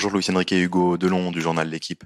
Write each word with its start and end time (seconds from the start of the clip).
Bonjour 0.00 0.12
Louis 0.12 0.24
Enrique 0.30 0.52
et 0.52 0.58
Hugo 0.58 0.96
Delon 0.96 1.30
du 1.30 1.42
journal 1.42 1.68
L'équipe. 1.68 2.04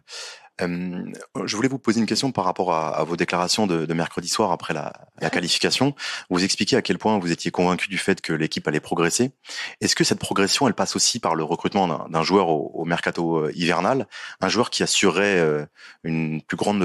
Euh, 0.63 1.05
je 1.45 1.55
voulais 1.55 1.69
vous 1.69 1.79
poser 1.79 2.01
une 2.01 2.07
question 2.07 2.33
par 2.33 2.45
rapport 2.45 2.75
à, 2.75 3.05
vos 3.05 3.15
déclarations 3.15 3.69
de, 3.69 3.95
mercredi 3.95 4.27
soir 4.27 4.51
après 4.51 4.75
la, 4.75 4.93
qualification. 5.31 5.95
Vous 6.29 6.43
expliquez 6.43 6.75
à 6.75 6.83
quel 6.83 6.99
point 6.99 7.17
vous 7.21 7.31
étiez 7.31 7.53
convaincu 7.53 7.89
du 7.89 7.97
fait 7.97 8.21
que 8.21 8.33
l'équipe 8.33 8.67
allait 8.67 8.81
progresser. 8.81 9.31
Est-ce 9.81 9.95
que 9.95 10.03
cette 10.03 10.19
progression, 10.19 10.67
elle 10.67 10.75
passe 10.75 10.97
aussi 10.97 11.21
par 11.21 11.37
le 11.37 11.45
recrutement 11.45 12.09
d'un 12.09 12.23
joueur 12.25 12.49
au, 12.49 12.85
mercato 12.85 13.37
euh, 13.37 13.53
hivernal, 13.55 14.09
un 14.41 14.49
joueur 14.49 14.71
qui 14.71 14.83
assurerait 14.83 15.39
euh, 15.39 15.65
une 16.03 16.43
plus 16.43 16.57
grande 16.57 16.83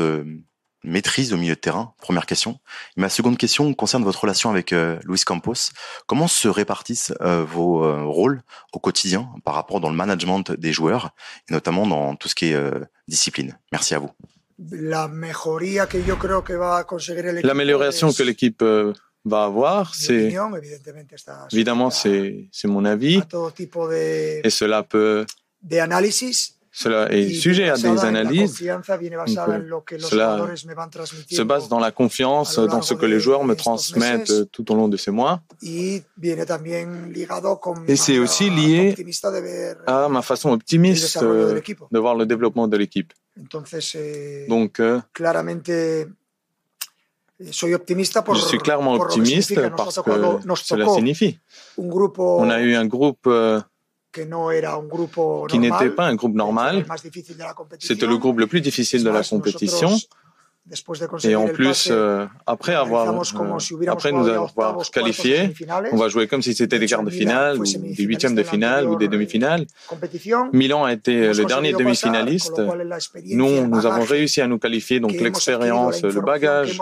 maîtrise 0.84 1.34
au 1.34 1.38
milieu 1.38 1.55
de 1.55 1.59
terrain 1.59 1.93
Première 2.00 2.25
question. 2.25 2.60
ma 2.96 3.10
seconde 3.10 3.37
question 3.37 3.74
concerne 3.74 4.04
votre 4.04 4.21
relation 4.21 4.50
avec 4.50 4.71
Luis 5.04 5.21
Campos. 5.25 5.71
Comment 6.07 6.28
se 6.28 6.47
répartissent 6.47 7.14
vos 7.21 8.11
rôles 8.11 8.42
au 8.74 8.79
quotidien 8.79 9.29
par 9.43 9.54
rapport 9.56 9.79
dans 9.79 9.89
le 9.89 9.96
management 9.96 10.51
des 10.51 10.73
joueurs, 10.73 11.11
et 11.50 11.54
notamment 11.54 11.86
dans 11.86 12.15
tout 12.15 12.28
ce 12.29 12.36
qui 12.36 12.47
est 12.47 12.60
discipline? 13.07 13.57
Merci 13.71 13.96
à 13.96 14.00
vous. 14.00 14.11
L'amélioration 17.43 18.11
que 18.11 18.23
l'équipe 18.23 18.61
euh, 18.61 18.93
va 19.23 19.46
avoir, 19.46 19.96
c'est 19.96 20.36
évidemment 21.51 21.89
c'est 21.89 22.50
mon 22.65 22.84
avis 22.84 23.21
et 24.43 24.50
cela 24.50 24.84
peut 24.84 25.25
cela 26.71 27.11
est 27.11 27.29
sujet 27.29 27.69
à 27.69 27.78
des 27.78 28.05
analyses. 28.05 28.57
cela 28.57 30.47
se 31.29 31.42
base 31.42 31.68
dans 31.68 31.79
la 31.79 31.92
confiance, 31.92 32.59
dans 32.59 32.81
ce 32.81 32.94
que 32.94 33.05
les 33.05 33.19
joueurs 33.19 33.44
me 33.44 33.55
transmettent 33.55 34.52
tout 34.52 34.72
au 34.72 34.75
long 34.75 34.88
de 34.88 34.97
ces 34.97 35.12
mois. 35.12 35.42
Et 35.64 36.03
c'est 37.95 38.20
aussi 38.20 38.50
lié 38.50 38.95
à 39.88 40.09
ma 40.09 40.22
façon 40.22 40.52
optimiste 40.52 41.20
de 41.23 42.00
voir 42.00 42.16
le 42.16 42.25
développement 42.25 42.67
de 42.67 42.78
l'équipe. 42.78 43.14
Donc, 44.47 44.80
euh, 44.80 45.00
je 47.40 47.52
suis 47.52 48.58
clairement 48.58 48.94
optimiste 48.95 49.56
parce 49.78 50.02
que 50.02 50.12
cela 50.56 50.90
signifie. 50.90 51.40
On 51.78 52.50
a 52.50 52.62
eu 52.62 52.75
un 52.75 52.86
groupe 52.86 53.28
euh, 53.28 53.62
qui 54.12 55.60
n'était 55.60 55.90
pas 55.90 56.06
un 56.06 56.16
groupe 56.16 56.36
normal. 56.36 56.86
C'était 57.80 58.08
le 58.08 58.18
groupe 58.18 58.40
le 58.40 58.48
plus 58.48 58.62
difficile 58.62 59.04
de 59.04 59.10
la 59.10 59.24
compétition. 59.24 59.92
Et 61.23 61.36
en 61.36 61.48
plus, 61.48 61.89
euh, 61.89 62.25
après 62.45 62.75
avoir, 62.75 63.09
euh, 63.09 63.86
après 63.88 64.12
nous 64.12 64.28
avoir 64.28 64.89
qualifiés, 64.92 65.53
on 65.92 65.98
va 65.98 66.09
jouer 66.09 66.28
comme 66.28 66.42
si 66.42 66.53
c'était 66.53 66.78
des 66.78 66.86
quarts 66.86 67.03
de 67.03 67.09
finale, 67.09 67.58
ou 67.59 67.64
des 67.64 68.03
huitièmes 68.03 68.36
de 68.36 68.44
finale, 68.44 68.88
ou 68.88 68.95
des 68.95 69.08
demi-finales. 69.08 69.66
Milan 70.53 70.84
a 70.84 70.94
été 70.94 71.34
le 71.34 71.45
dernier 71.45 71.73
demi-finaliste. 71.73 72.62
Nous, 73.25 73.67
nous 73.67 73.86
avons 73.86 74.03
réussi 74.03 74.42
à 74.42 74.47
nous 74.47 74.59
qualifier, 74.59 75.00
donc 75.00 75.14
l'expérience, 75.14 76.03
le 76.03 76.22
bagage 76.22 76.80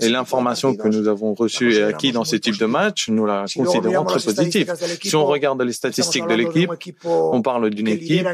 et 0.00 0.08
l'information 0.08 0.74
que 0.74 0.88
nous 0.88 1.08
avons 1.08 1.34
reçue 1.34 1.74
et 1.74 1.82
acquis 1.82 2.12
dans 2.12 2.24
ces 2.24 2.40
types 2.40 2.58
de 2.58 2.66
matchs, 2.66 3.08
nous 3.08 3.26
la 3.26 3.46
considérons 3.54 4.04
très 4.04 4.20
positive. 4.20 4.74
Si 5.02 5.16
on 5.16 5.24
regarde 5.24 5.62
les 5.62 5.72
statistiques 5.72 6.26
de 6.26 6.34
l'équipe, 6.34 6.70
on 7.04 7.40
parle 7.40 7.70
d'une 7.70 7.88
équipe 7.88 8.26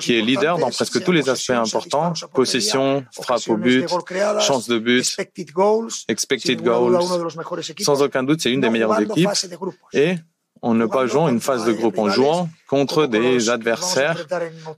qui 0.00 0.18
est 0.18 0.22
leader 0.22 0.58
dans 0.58 0.70
presque 0.70 1.02
tous 1.02 1.12
les 1.12 1.28
aspects 1.28 1.50
importants, 1.50 2.12
possession, 2.32 3.04
frappe 3.12 3.48
au 3.48 3.56
but, 3.56 3.87
chance 4.40 4.68
de 4.68 4.78
but, 4.78 5.16
expected 6.08 6.62
goals. 6.62 7.00
Sans 7.80 8.02
aucun 8.02 8.22
doute, 8.22 8.40
c'est 8.42 8.50
une 8.52 8.60
des 8.60 8.70
meilleures 8.70 9.00
équipes. 9.00 9.28
Et 9.92 10.16
on 10.62 10.74
ne 10.74 10.86
pas 10.86 11.06
jouant 11.06 11.28
une 11.28 11.40
phase 11.40 11.64
de 11.64 11.72
groupe 11.72 11.98
en 11.98 12.08
jouant 12.08 12.48
contre 12.66 13.06
des 13.06 13.50
adversaires 13.50 14.26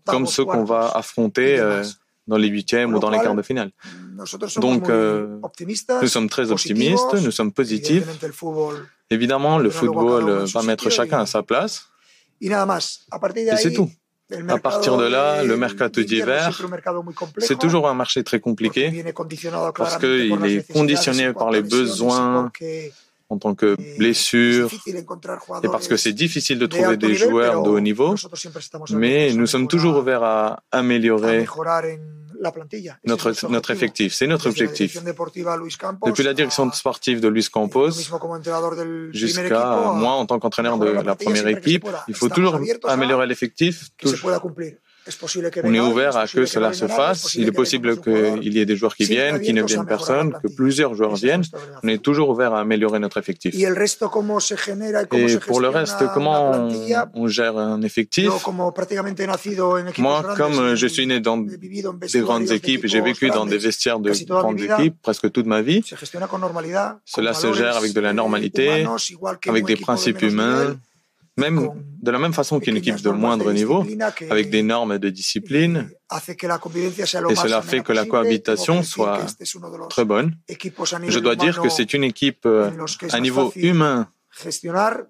comme 0.06 0.26
ceux 0.26 0.44
qu'on 0.44 0.64
va 0.64 0.90
affronter 0.94 1.58
euh, 1.58 1.84
dans 2.26 2.36
les 2.36 2.48
huitièmes 2.48 2.94
ou 2.94 2.98
dans 2.98 3.10
les 3.10 3.18
quarts 3.18 3.34
de 3.34 3.42
finale. 3.42 3.70
Donc, 4.56 4.88
euh, 4.88 5.38
nous 6.02 6.08
sommes 6.08 6.28
très 6.28 6.50
optimistes, 6.50 7.14
nous 7.14 7.30
sommes 7.30 7.52
positifs. 7.52 8.06
Évidemment, 9.10 9.58
le 9.58 9.70
football 9.70 10.44
va 10.44 10.62
mettre 10.62 10.90
chacun 10.90 11.20
à 11.20 11.26
sa 11.26 11.42
place. 11.42 11.86
Et 12.42 12.50
c'est 13.56 13.72
tout. 13.72 13.90
À 14.48 14.58
partir 14.58 14.96
de 14.96 15.06
là, 15.06 15.42
le 15.44 15.56
mercato 15.56 16.02
d'hiver, 16.02 16.50
c'est 17.38 17.58
toujours 17.58 17.88
un 17.88 17.94
marché 17.94 18.22
très 18.22 18.40
compliqué 18.40 19.04
parce 19.74 19.98
qu'il 19.98 20.44
est 20.44 20.72
conditionné 20.72 21.32
par 21.32 21.50
les 21.50 21.62
besoins 21.62 22.50
en 23.30 23.38
tant 23.38 23.54
que 23.54 23.76
eh, 23.78 23.98
blessure 23.98 24.68
et 25.62 25.68
parce 25.68 25.86
que 25.86 25.96
c'est 25.96 26.12
difficile 26.12 26.58
de 26.58 26.66
trouver 26.66 26.96
des 26.96 27.14
joueurs 27.14 27.62
de 27.62 27.70
haut 27.70 27.80
niveau, 27.80 28.14
mais 28.90 29.32
nous 29.32 29.46
sommes 29.46 29.68
toujours 29.68 29.96
ouverts 29.96 30.24
à 30.24 30.62
améliorer 30.72 31.46
notre, 33.04 33.48
notre 33.48 33.70
effectif. 33.70 34.14
C'est 34.14 34.26
notre 34.26 34.48
objectif. 34.48 34.98
Depuis 36.06 36.22
la 36.22 36.34
direction 36.34 36.70
sportive 36.72 37.20
de 37.20 37.28
Luis 37.28 37.48
Campos 37.50 37.90
jusqu'à 39.12 39.92
moi 39.94 40.12
en 40.12 40.26
tant 40.26 40.38
qu'entraîneur 40.38 40.78
de 40.78 40.86
la 40.86 41.14
première 41.14 41.46
équipe, 41.48 41.86
il 42.08 42.14
faut 42.14 42.28
toujours 42.28 42.58
améliorer 42.84 43.26
l'effectif. 43.26 43.90
On 45.64 45.74
est 45.74 45.80
ouvert 45.80 46.16
à 46.16 46.26
que 46.26 46.46
cela 46.46 46.72
se 46.72 46.86
fasse. 46.86 47.34
Il 47.34 47.48
est 47.48 47.52
possible 47.52 48.00
qu'il 48.00 48.52
y 48.52 48.60
ait 48.60 48.66
des 48.66 48.76
joueurs 48.76 48.94
qui 48.94 49.04
viennent, 49.04 49.40
qui 49.40 49.52
ne 49.52 49.62
viennent 49.62 49.86
personne, 49.86 50.32
que 50.42 50.48
plusieurs 50.48 50.94
joueurs 50.94 51.16
viennent. 51.16 51.44
On 51.82 51.88
est 51.88 52.02
toujours 52.02 52.30
ouvert 52.30 52.54
à 52.54 52.60
améliorer 52.60 52.98
notre 52.98 53.18
effectif. 53.18 53.54
Et 53.54 53.66
pour 55.46 55.60
le 55.60 55.68
reste, 55.68 56.04
comment 56.14 56.68
on, 57.14 57.26
gère 57.28 57.56
un 57.58 57.82
effectif? 57.82 58.30
Moi, 59.98 60.34
comme 60.36 60.74
je 60.74 60.86
suis 60.86 61.06
né 61.06 61.20
dans 61.20 61.38
des 61.38 62.20
grandes 62.20 62.50
équipes 62.50 62.80
j'ai 62.84 63.00
vécu 63.00 63.28
dans 63.30 63.46
des 63.46 63.58
vestiaires 63.58 64.00
de 64.00 64.12
grandes 64.26 64.60
équipes 64.60 64.96
presque 65.02 65.30
toute 65.30 65.46
ma 65.46 65.62
vie, 65.62 65.82
cela 67.04 67.34
se 67.34 67.52
gère 67.52 67.76
avec 67.76 67.92
de 67.92 68.00
la 68.00 68.12
normalité, 68.12 68.86
avec 69.46 69.64
des 69.64 69.76
principes 69.76 70.22
humains 70.22 70.76
même 71.40 71.70
de 72.02 72.10
la 72.10 72.18
même 72.18 72.32
façon 72.32 72.60
qu'une 72.60 72.76
équipe 72.76 73.02
de 73.02 73.10
moindre 73.10 73.52
niveau, 73.52 73.84
avec 74.30 74.50
des 74.50 74.62
normes 74.62 74.98
de 74.98 75.10
discipline, 75.10 75.90
et 76.12 77.34
cela 77.34 77.62
fait 77.62 77.80
que 77.80 77.92
la 77.92 78.04
cohabitation 78.04 78.82
soit 78.82 79.26
très 79.88 80.04
bonne. 80.04 80.36
Je 81.08 81.18
dois 81.18 81.36
dire 81.36 81.60
que 81.60 81.68
c'est 81.68 81.94
une 81.94 82.04
équipe 82.04 82.46
euh, 82.46 82.70
à 83.10 83.20
niveau 83.20 83.52
humain 83.56 84.08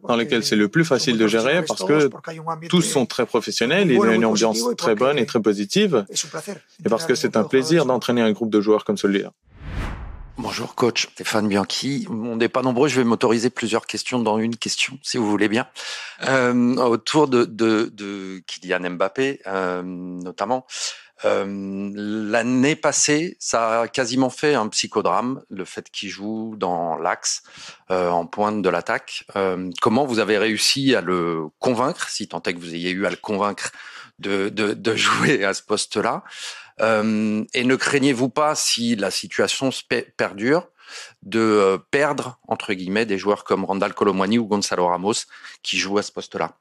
dans 0.09 0.17
lequel 0.17 0.43
c'est 0.43 0.57
le 0.57 0.69
plus 0.69 0.85
facile 0.85 1.19
de 1.19 1.27
gérer 1.27 1.63
parce 1.65 1.85
que 1.85 2.11
tous 2.69 2.83
sont 2.83 3.07
très 3.07 3.27
professionnels, 3.27 3.91
il 3.91 3.99
y 3.99 4.03
a 4.03 4.15
une 4.15 4.25
ambiance 4.25 4.63
très 4.77 4.95
bonne 4.95 5.19
et 5.19 5.27
très 5.27 5.41
positive, 5.41 6.05
et 6.85 6.89
parce 6.89 7.07
que 7.07 7.15
c'est 7.15 7.37
un 7.37 7.45
plaisir 7.45 7.87
d'entraîner 7.87 8.23
un 8.23 8.33
groupe 8.33 8.51
de 8.51 8.61
joueurs 8.61 8.85
comme 8.85 8.97
celui-là. 8.97 9.33
Bonjour 10.43 10.75
coach 10.75 11.07
Stéphane 11.13 11.49
Bianchi. 11.49 12.07
On 12.09 12.37
n'est 12.37 12.49
pas 12.49 12.63
nombreux, 12.63 12.89
je 12.89 12.97
vais 12.97 13.05
m'autoriser 13.05 13.51
plusieurs 13.51 13.87
questions 13.87 14.19
dans 14.19 14.39
une 14.39 14.57
question, 14.57 14.99
si 15.03 15.19
vous 15.19 15.29
voulez 15.29 15.51
bien. 15.51 15.69
Euh, 16.27 16.77
autour 16.77 17.29
de, 17.29 17.45
de, 17.45 17.93
de, 17.93 18.43
Kylian 18.47 18.89
Mbappé, 18.93 19.43
euh, 19.47 19.83
notamment. 19.83 20.67
Euh, 21.27 21.91
L'année 21.95 22.75
passée, 22.75 23.37
ça 23.39 23.83
a 23.83 23.89
quasiment 23.89 24.31
fait 24.31 24.55
un 24.55 24.69
psychodrame, 24.69 25.43
le 25.51 25.67
fait 25.67 25.91
qu'il 25.91 26.09
joue 26.09 26.55
dans 26.57 26.97
l'axe, 26.97 27.43
euh, 27.91 28.09
en 28.09 28.25
pointe 28.25 28.63
de 28.63 28.69
l'attaque. 28.71 29.27
Euh, 29.37 29.69
comment 29.83 30.07
vous 30.07 30.21
avez 30.21 30.39
réussi 30.39 30.95
à 30.95 31.03
le 31.03 31.49
convaincre, 31.59 32.09
si 32.09 32.29
tant 32.29 32.43
est 32.45 32.55
que 32.55 32.61
vous 32.61 32.75
ayez 32.75 32.93
eu 32.93 33.05
à 33.05 33.11
le 33.11 33.17
convaincre 33.17 33.73
de, 34.19 34.49
de, 34.49 34.73
de 34.73 34.97
jouer 34.97 35.45
à 35.45 35.53
ce 35.53 35.63
poste-là? 35.63 36.25
Euh, 36.81 37.45
et 37.55 37.65
ne 37.65 37.77
craignez-vous 37.77 38.29
pas, 38.29 38.55
si 38.55 38.97
la 38.97 39.11
situation 39.11 39.71
se 39.71 39.83
perdure, 40.17 40.69
de 41.23 41.39
euh, 41.39 41.79
perdre, 41.91 42.39
entre 42.49 42.73
guillemets, 42.73 43.07
des 43.07 43.19
joueurs 43.19 43.45
comme 43.45 43.65
Randall 43.65 43.95
Colomwani 43.95 44.39
ou 44.39 44.47
Gonzalo 44.47 44.87
Ramos 44.87 45.15
qui 45.63 45.77
jouent 45.77 45.99
à 45.99 46.03
ce 46.03 46.13
poste-là? 46.13 46.57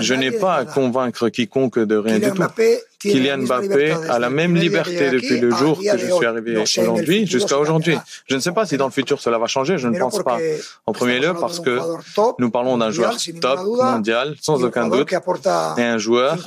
Je 0.00 0.14
n'ai 0.14 0.30
pas 0.30 0.56
à 0.56 0.64
convaincre 0.64 1.28
quiconque 1.30 1.78
de 1.78 1.96
rien 1.96 2.18
du 2.18 2.30
tout. 2.30 2.42
Kylian 3.02 3.38
Mbappé 3.38 3.92
a 4.08 4.18
la 4.18 4.30
même 4.30 4.54
liberté 4.54 5.10
depuis 5.10 5.38
le 5.38 5.50
jour 5.50 5.78
que 5.78 5.98
je 5.98 6.06
suis 6.06 6.26
arrivé 6.26 6.56
aujourd'hui 6.56 7.26
jusqu'à 7.26 7.58
aujourd'hui. 7.58 7.96
Je 8.26 8.34
ne 8.34 8.40
sais 8.40 8.52
pas 8.52 8.66
si 8.66 8.76
dans 8.76 8.86
le 8.86 8.92
futur 8.92 9.20
cela 9.20 9.38
va 9.38 9.46
changer, 9.46 9.78
je 9.78 9.88
ne 9.88 9.98
pense 9.98 10.22
pas. 10.22 10.38
En 10.86 10.92
premier 10.92 11.18
lieu 11.18 11.34
parce 11.38 11.60
que 11.60 11.78
nous 12.38 12.50
parlons 12.50 12.78
d'un 12.78 12.90
joueur 12.90 13.16
top 13.40 13.60
mondial, 13.60 14.36
sans 14.40 14.62
aucun 14.64 14.88
doute, 14.88 15.12
et 15.78 15.82
un 15.82 15.98
joueur 15.98 16.38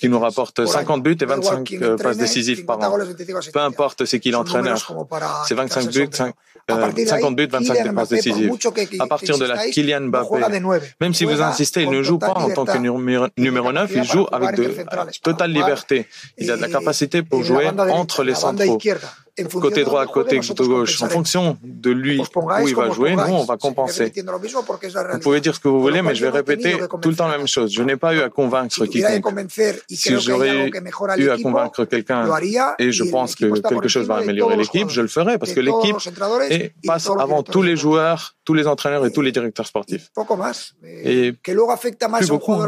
qui 0.00 0.08
nous 0.08 0.18
rapporte 0.18 0.66
50 0.66 1.02
buts 1.02 1.16
et 1.20 1.24
25 1.24 1.72
euh, 1.72 1.96
passes 1.96 2.16
décisives 2.16 2.64
par 2.64 2.82
an. 2.82 2.98
Peu 3.52 3.60
importe 3.60 4.04
c'est 4.04 4.20
qui 4.20 4.30
l'entraîneur. 4.30 4.78
C'est 5.46 5.54
25 5.54 5.92
buts, 5.92 6.08
50 6.68 7.36
buts, 7.36 7.48
25 7.50 7.94
passes 7.94 8.08
décisives. 8.08 8.52
À 8.98 9.06
partir 9.06 9.38
de 9.38 9.44
là, 9.44 9.68
Kylian 9.68 10.02
Mbappé, 10.02 10.60
même 11.00 11.14
si 11.14 11.24
vous 11.24 11.40
insistez, 11.40 11.82
il 11.82 11.90
ne 11.90 12.02
joue 12.02 12.18
pas 12.18 12.32
en 12.32 12.50
tant 12.50 12.64
que 12.64 12.78
numéro 12.78 13.72
9, 13.72 13.90
il 13.94 14.04
joue 14.04 14.26
avec 14.32 14.56
de 14.56 14.74
totale 15.22 15.52
liberté. 15.52 16.08
Il 16.38 16.50
a 16.50 16.56
de 16.56 16.62
la 16.62 16.68
capacité 16.68 17.22
pour 17.22 17.42
jouer 17.42 17.68
entre 17.68 18.22
les 18.22 18.34
centraux. 18.34 18.78
Côté 19.44 19.84
droit, 19.84 20.06
côté 20.06 20.40
gauche, 20.58 21.02
en 21.02 21.08
fonction 21.08 21.58
de 21.62 21.90
lui 21.90 22.20
où 22.34 22.68
il 22.68 22.74
va 22.74 22.90
jouer, 22.90 23.14
nous, 23.14 23.22
on 23.22 23.44
va 23.44 23.56
compenser. 23.56 24.12
Vous 24.14 25.18
pouvez 25.20 25.40
dire 25.40 25.54
ce 25.54 25.60
que 25.60 25.68
vous 25.68 25.80
voulez, 25.80 26.02
mais 26.02 26.14
je 26.14 26.24
vais 26.24 26.30
répéter 26.30 26.76
tout 27.02 27.10
le 27.10 27.16
temps 27.16 27.28
la 27.28 27.38
même 27.38 27.46
chose. 27.46 27.72
Je 27.72 27.82
n'ai 27.82 27.96
pas 27.96 28.14
eu 28.14 28.20
à 28.20 28.30
convaincre 28.30 28.86
quiconque. 28.86 29.50
Si 29.90 30.18
j'aurais 30.18 30.70
eu 31.18 31.30
à 31.30 31.38
convaincre 31.38 31.84
quelqu'un 31.84 32.28
et 32.78 32.92
je 32.92 33.04
pense 33.04 33.34
que 33.34 33.60
quelque 33.60 33.88
chose 33.88 34.06
va 34.06 34.16
améliorer 34.16 34.56
l'équipe, 34.56 34.88
je 34.90 35.00
le 35.00 35.08
ferai 35.08 35.38
parce 35.38 35.52
que 35.52 35.60
l'équipe 35.60 35.96
passe 36.84 37.10
avant 37.18 37.42
tous 37.42 37.62
les 37.62 37.76
joueurs, 37.76 38.34
tous 38.44 38.54
les 38.54 38.66
entraîneurs 38.66 39.04
et 39.06 39.12
tous 39.12 39.22
les 39.22 39.32
directeurs 39.32 39.66
sportifs. 39.66 40.10
Et 41.04 41.32
plus 41.32 42.28
beaucoup. 42.28 42.62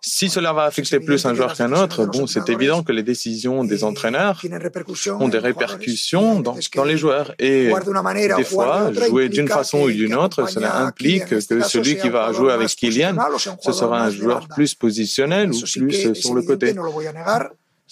Si 0.00 0.28
cela 0.28 0.52
va 0.52 0.64
affecter 0.64 1.00
plus 1.00 1.24
un 1.26 1.34
joueur 1.34 1.54
qu'un 1.54 1.72
autre, 1.72 2.06
bon, 2.06 2.26
c'est 2.26 2.48
évident 2.48 2.82
que 2.82 2.92
les 2.92 3.02
décisions 3.02 3.64
des 3.64 3.84
entraîneurs 3.84 4.42
ont 5.20 5.28
des 5.28 5.38
répercussions 5.38 6.01
dans, 6.40 6.56
dans 6.74 6.84
les 6.84 6.96
joueurs. 6.96 7.34
Et 7.38 7.72
des 8.36 8.44
fois, 8.44 8.92
jouer 8.92 9.28
d'une 9.28 9.48
façon 9.48 9.80
ou 9.80 9.90
d'une 9.90 10.14
autre, 10.14 10.48
cela 10.48 10.78
implique 10.78 11.26
que 11.26 11.40
celui 11.40 11.96
qui 11.96 12.08
va 12.08 12.32
jouer 12.32 12.52
avec 12.52 12.68
Kylian, 12.68 13.16
ce 13.60 13.72
sera 13.72 14.02
un 14.02 14.10
joueur 14.10 14.48
plus 14.48 14.74
positionnel 14.74 15.50
ou 15.52 15.60
plus 15.60 16.14
sur 16.14 16.34
le 16.34 16.42
côté. 16.42 16.74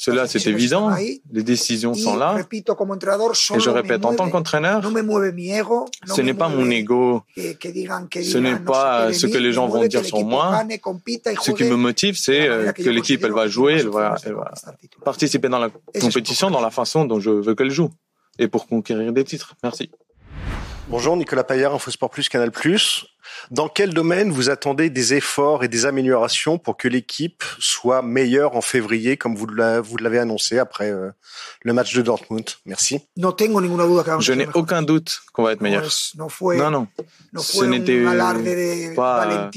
Cela, 0.01 0.27
c'est 0.27 0.47
évident. 0.47 0.91
Les 1.31 1.43
décisions 1.43 1.93
sont 1.93 2.17
là. 2.17 2.35
Et 2.41 3.61
je 3.61 3.69
répète, 3.69 4.03
en 4.07 4.15
tant 4.15 4.31
qu'entraîneur, 4.31 4.83
ce 4.83 6.21
n'est 6.23 6.33
pas 6.33 6.49
mon 6.49 6.71
ego, 6.71 7.23
ce 7.37 8.39
n'est 8.39 8.57
pas 8.57 9.13
ce 9.13 9.27
que 9.27 9.37
les 9.37 9.53
gens 9.53 9.67
vont 9.67 9.87
dire 9.87 10.03
sur 10.03 10.25
moi. 10.25 10.65
Ce 11.43 11.51
qui 11.51 11.65
me 11.65 11.77
motive, 11.77 12.17
c'est 12.17 12.49
euh, 12.49 12.73
que 12.73 12.89
l'équipe, 12.89 13.23
elle 13.23 13.33
va 13.33 13.47
jouer, 13.47 13.75
elle 13.75 13.91
va, 13.91 14.15
elle 14.25 14.33
va 14.33 14.51
participer 15.05 15.51
dans 15.51 15.59
la 15.59 15.69
compétition 16.01 16.51
dans 16.51 16.63
la 16.63 16.71
façon 16.71 17.05
dont 17.05 17.21
je 17.21 17.31
veux 17.31 17.55
qu'elle 17.55 17.71
joue 17.71 17.91
et 18.39 18.49
pour 18.49 18.69
conquérir 18.69 19.13
des 19.13 19.25
titres. 19.25 19.55
Merci. 19.63 19.91
Bonjour, 20.89 21.15
Nicolas 21.15 21.45
Paillard, 21.45 21.75
InfoSport 21.75 22.09
Plus, 22.09 22.31
Canal 22.31 22.53
Plus. 22.53 23.05
Dans 23.51 23.69
quel 23.69 23.95
domaine 23.95 24.31
vous 24.31 24.51
attendez 24.51 24.91
des 24.91 25.15
efforts 25.15 25.65
et 25.65 25.69
des 25.69 25.87
améliorations 25.87 26.59
pour 26.59 26.77
que 26.77 26.89
l'équipe 26.89 27.43
soit 27.59 28.03
meilleure 28.03 28.57
en 28.57 28.61
février, 28.61 29.17
comme 29.17 29.35
vous 29.35 29.47
l'avez 29.47 30.19
annoncé 30.19 30.59
après 30.59 30.91
euh, 30.91 31.11
le 31.63 31.73
match 31.73 31.95
de 31.95 32.03
Dortmund? 32.03 32.49
Merci. 32.67 33.01
Je 33.19 34.33
n'ai 34.33 34.49
aucun 34.55 34.83
doute 34.83 35.21
qu'on 35.33 35.43
va 35.43 35.53
être 35.53 35.61
meilleur. 35.61 35.85
Non, 36.17 36.71
non. 36.71 36.87
Ce 37.39 37.65
n'était 37.65 38.05
pas 38.95 39.49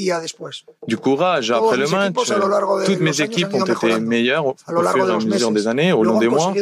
du 0.87 0.97
courage 0.97 1.51
après 1.51 1.77
le 1.77 1.87
match. 1.87 2.13
Toutes 2.85 2.99
mes 2.99 3.21
équipes 3.21 3.53
ont 3.53 3.65
été 3.65 3.99
meilleures 3.99 4.45
au 4.47 4.55
fur 4.55 5.07
et 5.07 5.11
à 5.11 5.17
mesure 5.17 5.51
des 5.51 5.67
années, 5.67 5.93
au 5.93 6.03
long 6.03 6.19
des 6.19 6.27
mois. 6.29 6.53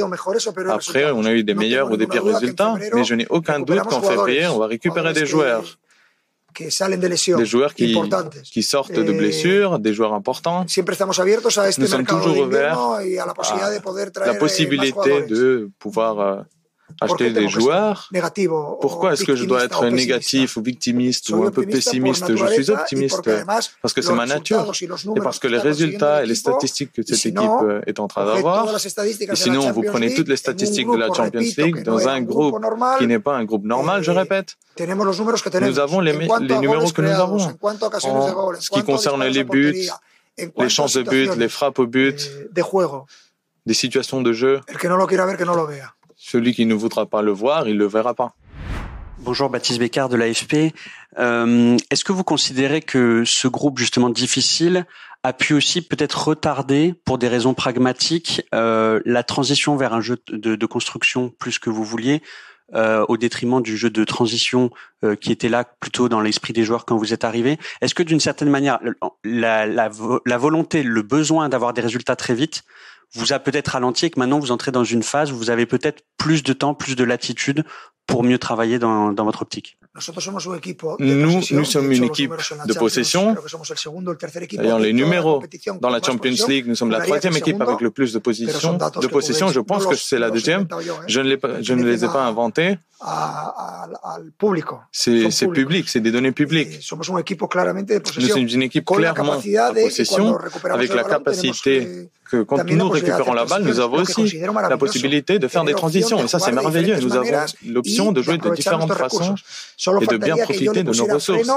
Après, 0.70 1.12
on 1.12 1.26
a 1.26 1.32
eu 1.32 1.44
des 1.44 1.54
meilleurs 1.54 1.92
ou 1.92 1.98
des 1.98 2.08
pires 2.08 2.26
résultats, 2.26 2.76
mais 2.94 3.04
je 3.04 3.16
n'ai 3.16 3.28
aucun 3.30 3.60
doute 3.60 3.84
qu'en 3.84 4.02
février, 4.02 4.48
on 4.48 4.60
va 4.60 4.68
récupérer 4.68 5.14
des 5.14 5.26
joueurs 5.26 5.64
des 7.38 7.46
joueurs 7.46 7.74
qui, 7.74 7.96
qui 8.44 8.64
sortent 8.64 8.92
de 8.92 9.12
blessures, 9.12 9.80
des 9.80 9.94
joueurs 9.94 10.14
importants. 10.14 10.66
Nous 11.78 11.88
sommes 11.88 12.06
toujours 12.06 12.38
ouverts 12.38 12.80
à 12.80 14.26
la 14.26 14.34
possibilité 14.36 15.22
de 15.28 15.70
pouvoir 15.80 16.20
euh, 16.20 16.42
acheter 17.02 17.32
des 17.32 17.50
joueurs. 17.50 18.10
Pourquoi 18.80 19.14
est-ce 19.14 19.26
que 19.26 19.36
je 19.36 19.46
dois 19.46 19.64
être 19.66 19.86
négatif 19.88 20.56
ou 20.58 20.62
victimiste 20.62 21.30
ou 21.32 21.44
un 21.44 21.52
peu 21.52 21.66
pessimiste? 21.66 22.36
Je 22.36 22.46
suis 22.54 22.70
optimiste 22.70 23.22
parce 23.82 23.94
que 23.94 24.02
c'est 24.02 24.14
ma 24.14 24.26
nature 24.26 24.72
et 25.16 25.22
parce 25.22 25.40
que 25.40 25.48
les 25.48 25.58
résultats 25.58 26.24
et 26.24 26.28
les 26.28 26.36
statistiques 26.36 26.94
que 26.94 27.02
cette 27.04 27.26
équipe 27.26 27.64
est 27.88 28.00
en 28.00 28.08
train 28.08 28.26
d'avoir. 28.26 28.68
Et 28.76 29.36
sinon, 29.36 29.72
vous 29.72 29.84
prenez 29.84 30.14
toutes 30.14 30.30
les 30.30 30.38
statistiques 30.38 30.90
de 30.90 30.98
la 30.98 31.12
Champions 31.14 31.40
League 31.58 31.84
dans 31.84 32.08
un 32.08 32.22
groupe 32.22 32.56
qui 33.00 33.08
n'est 33.08 33.20
pas 33.20 33.36
un 33.36 33.46
groupe 33.46 33.66
normal, 33.66 34.04
je 34.04 34.12
répète. 34.12 34.56
Nous 34.80 35.80
avons 35.80 36.00
les, 36.00 36.14
les 36.14 36.58
numéros 36.60 36.92
que 36.92 37.02
nous 37.02 37.10
avons. 37.10 37.40
En 37.62 38.54
ce 38.60 38.70
qui 38.70 38.84
concerne 38.84 39.24
les 39.26 39.44
buts, 39.44 39.76
les 40.58 40.70
chances 40.70 40.94
de 40.94 41.04
but, 41.04 41.36
les 41.36 41.50
frappes 41.50 41.80
au 41.80 41.88
but, 41.88 42.32
des 43.66 43.74
situations 43.74 44.22
de 44.22 44.34
jeu. 44.34 44.62
Celui 46.32 46.54
qui 46.54 46.66
ne 46.66 46.74
voudra 46.74 47.06
pas 47.06 47.22
le 47.22 47.32
voir, 47.34 47.68
il 47.68 47.78
le 47.78 47.86
verra 47.86 48.14
pas. 48.14 48.38
Bonjour 49.18 49.50
Baptiste 49.50 49.80
Bécard 49.80 50.08
de 50.08 50.16
l'AFP. 50.16 50.74
Euh, 51.20 51.76
Est-ce 51.90 52.06
que 52.06 52.14
vous 52.14 52.24
considérez 52.24 52.80
que 52.80 53.24
ce 53.26 53.50
groupe 53.50 53.78
justement 53.78 54.10
difficile 54.10 54.86
a 55.24 55.34
pu 55.34 55.54
aussi 55.54 55.82
peut-être 55.82 56.30
retarder, 56.30 56.94
pour 57.04 57.18
des 57.18 57.28
raisons 57.28 57.54
pragmatiques, 57.54 58.44
euh, 58.56 59.02
la 59.04 59.24
transition 59.24 59.76
vers 59.76 59.94
un 59.94 60.00
jeu 60.00 60.20
de, 60.30 60.66
construction 60.66 61.28
plus 61.38 61.60
que 61.60 61.70
vous 61.70 61.84
vouliez, 61.84 62.22
euh, 62.74 63.06
au 63.10 63.18
détriment 63.18 63.62
du 63.62 63.76
jeu 63.78 63.90
de 63.90 64.04
transition 64.04 64.70
euh, 65.04 65.16
qui 65.16 65.32
était 65.32 65.50
là 65.50 65.66
plutôt 65.80 66.10
dans 66.10 66.22
l'esprit 66.22 66.54
des 66.54 66.64
joueurs 66.64 66.86
quand 66.86 66.98
vous 66.98 67.14
êtes 67.14 67.24
arrivé 67.24 67.60
Est-ce 67.82 67.94
que 67.94 68.04
d'une 68.04 68.20
certaine 68.20 68.50
manière, 68.50 68.80
la, 69.24 69.90
volonté, 70.38 70.84
le 70.84 71.02
besoin 71.02 71.50
d'avoir 71.50 71.74
des 71.74 71.82
résultats 71.82 72.16
très 72.16 72.34
vite 72.34 72.64
vous 73.14 73.34
a 73.34 73.40
peut-être 73.40 73.70
ralenti 73.70 74.06
et 74.06 74.10
que 74.10 74.20
maintenant 74.20 74.40
vous 74.40 74.52
entrez 74.52 74.72
dans 74.72 74.86
une 74.86 75.04
phase 75.04 75.32
où 75.34 75.36
vous 75.36 75.50
avez 75.50 75.66
peut-être 75.66 76.04
plus 76.18 76.44
de 76.44 76.54
temps, 76.54 76.74
plus 76.74 76.96
de 76.96 77.04
latitude 77.04 77.66
pour 78.08 78.24
mieux 78.24 78.40
travailler 78.40 78.80
dans 78.80 79.14
votre 79.14 79.42
optique? 79.42 79.78
Nous, 81.00 81.42
nous 81.52 81.66
sommes 81.66 81.92
une 81.92 82.06
équipe 82.06 82.32
de 82.66 82.74
possession. 82.74 83.36
D'ailleurs, 84.54 84.80
les 84.80 84.94
numéros 84.94 85.44
dans 85.82 85.90
la 85.90 86.02
Champions 86.02 86.48
League, 86.48 86.66
nous 86.68 86.76
sommes 86.76 86.92
la 86.92 87.02
troisième 87.02 87.36
équipe 87.36 87.60
avec 87.62 87.82
le 87.82 87.92
plus 87.92 88.14
de 88.14 88.20
possession. 88.20 88.78
De 88.78 89.08
possession, 89.08 89.50
je 89.50 89.60
pense 89.60 89.86
que 89.86 89.96
c'est 89.96 90.20
la 90.20 90.32
deuxième. 90.32 90.66
Je 91.08 91.20
ne, 91.20 91.36
je 91.62 91.74
ne 91.74 91.84
les 91.84 92.06
ai 92.06 92.08
pas 92.08 92.26
inventés. 92.26 92.78
C'est 94.92 95.48
public, 95.48 95.90
c'est 95.90 96.00
des 96.00 96.12
données 96.12 96.32
publiques. 96.32 96.90
Nous 96.90 98.28
sommes 98.28 98.48
une 98.48 98.62
équipe 98.62 98.86
clairement 98.86 99.38
de 99.38 99.84
possession 99.84 100.38
avec 100.70 100.94
la 100.94 101.04
capacité 101.04 102.10
que 102.32 102.44
quand 102.44 102.64
nous 102.64 102.90
récupérons 102.90 103.34
la 103.34 103.46
balle, 103.46 103.64
nous 103.64 103.80
avons 103.80 103.98
aussi 103.98 104.24
la 104.74 104.78
possibilité 104.78 105.38
de 105.38 105.48
faire 105.48 105.66
des 105.66 105.74
transitions. 105.74 106.20
Et 106.24 106.28
ça, 106.28 106.40
c'est 106.40 106.54
merveilleux. 106.54 106.98
Nous 107.00 107.16
avons 107.16 107.46
l'option 107.68 108.12
de 108.12 108.22
jouer 108.22 108.38
de 108.38 108.50
différentes 108.62 108.94
façons 108.94 109.36
et 110.02 110.08
de 110.14 110.18
bien 110.18 110.38
profiter 110.38 110.84
de 110.90 110.94
nos 111.00 111.06
ressources. 111.16 111.52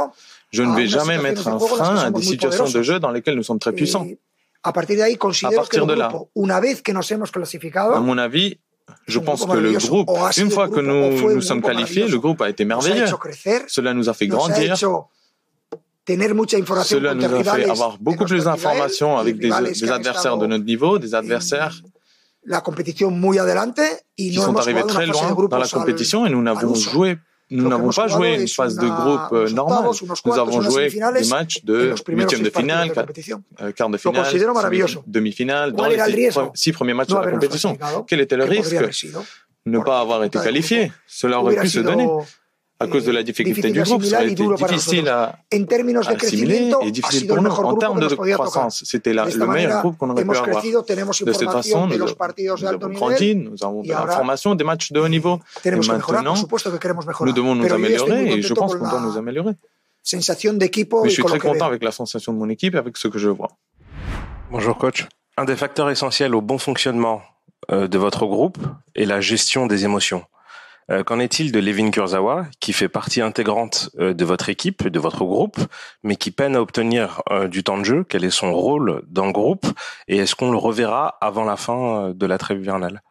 Je 0.57 0.63
ne 0.63 0.75
vais 0.77 0.87
jamais 0.87 1.19
mettre 1.19 1.49
un 1.49 1.59
frein 1.59 1.97
à 2.07 2.11
des 2.11 2.23
situations 2.23 2.69
de 2.77 2.83
jeu 2.83 2.99
dans 3.05 3.11
lesquelles 3.11 3.37
nous 3.37 3.49
sommes 3.51 3.59
très 3.59 3.73
puissants. 3.73 4.07
À 4.65 4.73
partir 4.73 5.87
de 5.87 5.95
là, 5.95 6.09
à 7.99 8.01
mon 8.01 8.19
avis, 8.19 8.59
je 9.07 9.19
pense 9.19 9.47
que 9.47 9.57
le 9.57 9.73
groupe, 9.73 10.11
une 10.37 10.51
fois 10.51 10.69
que 10.69 10.81
nous 10.81 11.35
nous 11.35 11.43
sommes 11.49 11.63
qualifiés, 11.63 12.07
le 12.09 12.19
groupe 12.19 12.41
a 12.43 12.49
été 12.49 12.65
merveilleux. 12.65 13.07
Cela 13.77 13.95
nous 13.95 14.09
a 14.09 14.15
fait 14.15 14.27
grandir. 14.27 14.77
Cela 16.07 17.15
nous 17.15 17.25
a 17.25 17.45
fait 17.45 17.71
avoir 17.71 17.99
beaucoup 17.99 18.25
plus 18.25 18.45
d'informations 18.45 19.17
avec 19.17 19.39
des, 19.39 19.51
adversaires 19.91 20.37
de 20.37 20.47
notre 20.47 20.65
niveau, 20.65 20.99
des 20.99 21.15
adversaires 21.15 21.81
qui 24.17 24.35
sont 24.35 24.57
arrivés 24.57 24.83
très 24.87 25.07
loin 25.07 25.35
dans 25.49 25.59
la 25.59 25.69
compétition 25.69 26.27
et 26.27 26.31
nous 26.31 26.43
n'avons 26.43 26.75
joué 26.75 27.17
nous 27.51 27.69
n'avons 27.69 27.91
pas 27.91 28.09
joué 28.09 28.41
une 28.41 28.49
phase 28.49 28.77
de 28.77 28.89
groupe 28.89 29.33
euh, 29.33 29.51
normale. 29.51 29.91
Nous 30.25 30.33
avons 30.33 30.63
joué 30.63 30.89
des 30.89 31.29
matchs 31.29 31.63
de 31.63 31.95
huitième 32.09 32.43
de 32.43 32.51
finale, 32.51 32.91
euh, 33.61 33.71
quart 33.73 33.91
de 33.91 33.99
finale, 33.99 34.27
demi-finale, 35.07 35.73
dans 35.73 35.87
les 35.87 36.31
six, 36.55 36.73
premiers 36.73 36.95
matchs 36.95 37.09
de 37.09 37.17
la 37.17 37.31
compétition. 37.31 37.77
Quel 38.07 38.21
était 38.21 38.37
le 38.37 38.45
risque? 38.45 38.75
Ne 39.67 39.79
pas 39.79 40.01
avoir 40.01 40.25
été 40.25 40.39
qualifié. 40.39 40.91
Cela 41.07 41.41
aurait 41.41 41.57
pu 41.57 41.69
se 41.69 41.81
donner 41.81 42.09
à 42.85 42.89
cause 42.89 43.05
de 43.05 43.13
la 43.13 43.23
difficulté 43.23 43.71
du 43.71 43.83
groupe. 43.83 44.05
Ça 44.05 44.19
a 44.19 44.25
été 44.25 44.45
difficile 44.47 45.09
à, 45.09 45.39
assimiler 45.51 46.73
et 46.83 46.91
difficile 46.91 47.27
pour 47.27 47.43
nous. 47.43 47.51
En 47.51 47.77
termes 47.77 48.01
de 48.01 48.15
croissance, 48.15 48.83
c'était 48.85 49.13
le 49.13 49.47
meilleur 49.47 49.81
groupe 49.81 49.99
qu'on 49.99 50.11
aurait 50.11 50.25
pu 50.25 50.37
avoir. 50.37 50.63
De 50.63 51.33
cette 51.33 51.51
façon, 51.51 51.87
nous, 51.87 52.03
avons 52.03 52.89
grandi, 52.91 53.35
nous 53.35 53.63
avons 53.63 53.83
de 53.83 53.89
l'information, 53.89 54.55
des 54.55 54.65
matchs 54.65 54.93
de 54.93 55.01
haut 55.01 55.09
niveau. 55.09 55.41
Et 55.65 55.71
maintenant, 55.71 56.35
nous 57.21 57.33
devons 57.33 57.55
nous 57.55 57.73
améliorer 57.73 58.33
et 58.33 58.43
je 58.43 58.55
pense 58.55 58.75
qu'on 58.75 58.89
doit 58.89 59.01
nous 59.01 59.17
améliorer. 59.17 59.53
Mais 60.13 60.21
je 60.21 61.09
suis 61.09 61.25
très 61.25 61.39
content 61.39 61.67
avec 61.67 61.83
la 61.83 61.91
sensation 61.91 62.33
de 62.33 62.39
mon 62.39 62.49
équipe 62.51 62.75
et 62.75 62.79
avec 62.79 62.97
ce 62.97 63.09
que 63.09 63.19
je 63.19 63.31
vois. 63.31 63.49
Bonjour 64.51 64.77
coach. 64.77 65.07
Un 65.37 65.47
des 65.47 65.57
facteurs 65.57 65.91
essentiels 65.91 66.35
au 66.35 66.41
bon 66.41 66.59
fonctionnement 66.59 67.23
euh, 67.71 67.89
de 67.89 67.99
votre 67.99 68.27
groupe 68.27 68.59
est 68.95 69.07
la 69.07 69.21
gestion 69.21 69.67
des 69.67 69.85
émotions. 69.85 70.25
Euh, 70.91 71.03
qu'en 71.03 71.19
est-il 71.19 71.51
de 71.53 71.61
Levin 71.61 71.91
Kurzawa, 71.91 72.47
qui 72.61 72.73
fait 72.73 72.89
partie 72.89 73.21
intégrante 73.21 73.91
euh, 73.99 74.13
de 74.13 74.25
votre 74.25 74.49
équipe, 74.49 74.87
de 74.87 74.99
votre 74.99 75.25
groupe, 75.25 75.59
mais 76.03 76.17
qui 76.17 76.31
peine 76.31 76.57
à 76.57 76.61
obtenir 76.61 77.23
euh, 77.31 77.49
du 77.49 77.65
temps 77.65 77.79
de 77.79 77.85
jeu? 77.85 78.05
Quel 78.09 78.25
est 78.25 78.31
son 78.31 78.53
rôle 78.53 79.03
dans 79.09 79.27
le 79.27 79.33
groupe? 79.33 79.67
Et 80.09 80.19
est-ce 80.19 80.35
qu'on 80.35 80.51
le 80.51 80.59
reverra 80.59 81.17
avant 81.21 81.45
la 81.45 81.57
fin 81.57 82.13
de 82.15 82.27
la 82.27 82.39
trêve 82.39 82.61
hivernale? 82.61 83.03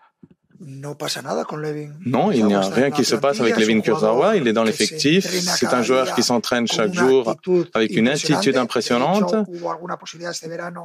Non, 2.05 2.31
il 2.31 2.45
n'y 2.45 2.53
a 2.53 2.62
rien 2.62 2.91
qui 2.91 3.03
se 3.03 3.15
passe 3.15 3.39
avec 3.41 3.57
Levin 3.57 3.81
Kurzawa. 3.81 4.38
Il 4.38 4.48
est 4.48 4.53
dans 4.53 4.63
l'effectif. 4.63 5.25
C'est 5.27 5.74
un 5.74 5.81
joueur 5.83 6.13
qui 6.15 6.24
s'entraîne 6.24 6.67
chaque 6.67 6.93
jour 6.93 7.36
avec 7.74 7.95
une 7.95 8.07
attitude 8.07 8.57
impressionnante. 8.57 9.33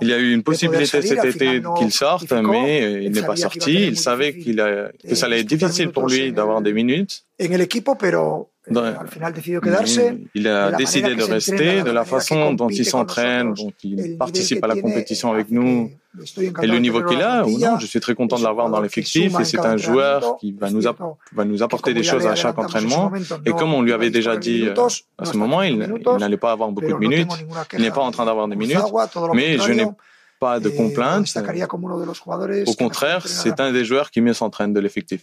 Il 0.00 0.08
y 0.08 0.12
a 0.12 0.18
eu 0.18 0.32
une 0.32 0.42
possibilité 0.42 1.02
cet 1.02 1.24
été 1.24 1.62
qu'il 1.78 1.92
sorte, 1.92 2.32
mais 2.32 3.04
il 3.04 3.12
n'est 3.12 3.22
pas 3.22 3.36
sorti. 3.36 3.86
Il 3.86 3.98
savait 3.98 4.36
qu'il 4.36 4.56
que 4.56 5.14
ça 5.14 5.26
allait 5.26 5.40
être 5.40 5.46
difficile 5.46 5.90
pour 5.90 6.08
lui 6.08 6.32
d'avoir 6.32 6.60
des 6.62 6.72
minutes. 6.72 7.24
Il 10.34 10.48
a 10.48 10.72
décidé 10.72 11.14
de 11.14 11.22
rester, 11.22 11.82
de 11.82 11.90
la 11.90 12.04
façon 12.04 12.54
dont 12.54 12.68
il 12.68 12.84
s'entraîne, 12.84 13.54
dont 13.54 13.72
il 13.82 14.16
participe 14.16 14.62
à 14.64 14.66
la 14.66 14.80
compétition 14.80 15.32
avec 15.32 15.50
nous 15.50 15.90
et 16.62 16.66
le 16.66 16.78
niveau 16.78 17.02
qu'il 17.02 17.22
a. 17.22 17.44
Non, 17.44 17.78
je 17.78 17.86
suis 17.86 18.00
très 18.00 18.14
content 18.14 18.38
de 18.38 18.44
l'avoir 18.44 18.70
dans 18.70 18.80
l'effectif 18.80 19.38
et 19.40 19.44
c'est 19.44 19.64
un 19.64 19.76
joueur 19.76 20.36
qui 20.38 20.52
va 20.52 20.70
nous, 20.70 20.82
va 20.82 21.44
nous 21.44 21.62
apporter 21.62 21.94
des 21.94 22.02
choses 22.02 22.26
à 22.26 22.34
chaque 22.34 22.58
entraînement. 22.58 23.12
Et 23.46 23.50
comme 23.52 23.74
on 23.74 23.82
lui 23.82 23.92
avait 23.92 24.10
déjà 24.10 24.36
dit 24.36 24.68
euh, 24.68 24.74
à 25.18 25.24
ce 25.24 25.36
moment, 25.36 25.62
il, 25.62 25.78
n'allait 26.18 26.36
pas 26.36 26.52
avoir 26.52 26.70
beaucoup 26.70 26.92
de 26.92 26.98
minutes. 26.98 27.30
Il 27.74 27.80
n'est 27.80 27.90
pas 27.90 28.02
en 28.02 28.10
train 28.10 28.26
d'avoir 28.26 28.48
des 28.48 28.56
minutes, 28.56 28.78
mais 29.34 29.58
je 29.58 29.72
n'ai 29.72 29.86
pas 30.40 30.60
de 30.60 30.68
complaintes. 30.68 31.36
Au 32.66 32.74
contraire, 32.74 33.26
c'est 33.26 33.60
un 33.60 33.72
des 33.72 33.84
joueurs 33.84 34.10
qui 34.10 34.20
mieux 34.20 34.34
s'entraîne 34.34 34.72
de 34.72 34.80
l'effectif. 34.80 35.22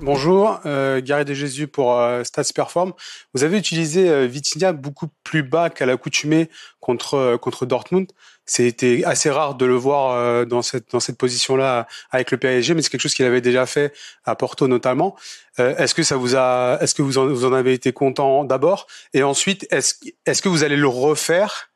Bonjour, 0.00 0.60
euh, 0.64 1.00
Gary 1.02 1.24
de 1.24 1.34
Jésus 1.34 1.66
pour 1.66 1.98
euh, 1.98 2.22
Stats 2.22 2.52
Perform. 2.54 2.92
Vous 3.34 3.42
avez 3.42 3.58
utilisé 3.58 4.08
euh, 4.08 4.26
Vitinha 4.26 4.72
beaucoup 4.72 5.08
plus 5.24 5.42
bas 5.42 5.70
qu'à 5.70 5.86
l'accoutumée 5.86 6.48
contre 6.78 7.14
euh, 7.14 7.36
contre 7.36 7.66
Dortmund. 7.66 8.06
C'était 8.46 9.02
assez 9.04 9.28
rare 9.28 9.56
de 9.56 9.66
le 9.66 9.74
voir 9.74 10.12
euh, 10.12 10.44
dans 10.44 10.62
cette 10.62 10.92
dans 10.92 11.00
cette 11.00 11.18
position-là 11.18 11.88
avec 12.12 12.30
le 12.30 12.38
PSG, 12.38 12.74
mais 12.74 12.82
c'est 12.82 12.90
quelque 12.90 13.00
chose 13.00 13.14
qu'il 13.14 13.24
avait 13.24 13.40
déjà 13.40 13.66
fait 13.66 13.92
à 14.24 14.36
Porto 14.36 14.68
notamment. 14.68 15.16
est-ce 15.58 15.96
que 15.96 16.04
ça 16.04 16.16
vous 16.16 16.36
a 16.36 16.78
est-ce 16.80 16.94
que 16.94 17.02
vous 17.02 17.18
en, 17.18 17.26
vous 17.26 17.44
en 17.44 17.52
avez 17.52 17.72
été 17.72 17.92
content 17.92 18.44
d'abord? 18.44 18.86
Et 19.14 19.24
ensuite 19.24 19.66
est-ce 19.72 19.94
est-ce 20.26 20.42
que 20.42 20.48
vous 20.48 20.62
allez 20.62 20.76
le 20.76 20.88
refaire 20.88 21.70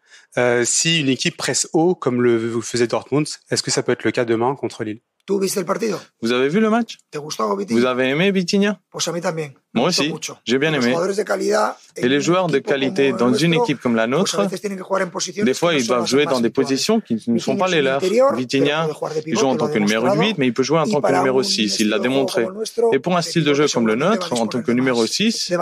si 0.65 1.01
une 1.01 1.09
équipe 1.09 1.37
presse 1.37 1.69
haut 1.73 1.97
comme 1.97 2.23
le 2.23 2.61
faisait 2.61 2.87
Dortmund? 2.87 3.27
Est-ce 3.51 3.65
que 3.65 3.73
ça 3.73 3.83
peut 3.83 3.93
être 3.93 4.05
le 4.05 4.13
cas 4.13 4.25
demain 4.25 4.55
contre 4.55 4.85
Lille? 4.85 5.01
Vous 5.29 6.33
avez 6.33 6.49
vu 6.49 6.59
le 6.59 6.69
match? 6.69 6.99
Vous 7.69 7.85
avez 7.85 8.09
aimé 8.09 8.33
Vitinha 8.33 8.81
Moi 9.75 9.89
aussi, 9.89 10.13
j'ai 10.45 10.59
bien 10.59 10.75
aimé. 10.75 10.95
Et 11.97 12.09
les 12.09 12.21
joueurs 12.21 12.49
de 12.49 12.59
qualité 12.59 13.13
dans 13.13 13.33
une 13.33 13.55
équipe 13.55 13.81
comme 13.81 13.95
la 13.95 14.09
nôtre, 14.09 14.49
des 15.45 15.55
fois 15.55 15.75
ils 15.75 15.87
doivent 15.87 16.07
jouer 16.07 16.27
dans 16.27 16.41
des 16.41 16.51
positions 16.51 17.01
qui 17.01 17.23
ne 17.29 17.39
sont 17.39 17.57
pas 17.57 17.69
les 17.69 17.83
leurs. 17.83 18.01
Vitinha, 18.35 18.89
il 19.27 19.39
joue 19.39 19.47
en 19.47 19.57
tant 19.57 19.69
que 19.69 19.79
numéro 19.79 20.13
8, 20.13 20.39
mais 20.39 20.49
il 20.49 20.55
peut 20.55 20.65
jouer 20.65 20.81
en 20.81 20.87
tant 20.87 21.01
que 21.01 21.13
numéro 21.13 21.43
6, 21.43 21.79
il 21.81 21.89
l'a 21.89 22.01
démontré. 22.01 22.47
Et 22.93 22.99
pour 22.99 23.17
un 23.17 23.23
style 23.23 23.45
de 23.45 23.55
jeu 23.55 23.67
comme 23.73 23.87
le 23.87 23.95
nôtre, 23.95 24.33
en 24.33 24.47
tant 24.49 24.61
que 24.61 24.73
numéro 24.73 25.07
6, 25.07 25.53